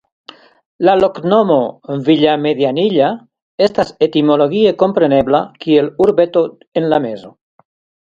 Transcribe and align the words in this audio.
La 0.87 0.95
loknomo 1.01 1.57
"Villamedianilla" 2.07 3.11
estas 3.69 3.95
etimologie 4.09 4.75
komprenebla 4.83 5.45
kiel 5.67 5.95
"Urbeto 6.09 6.47
en 6.83 6.93
la 6.95 7.05
mezo". 7.09 7.37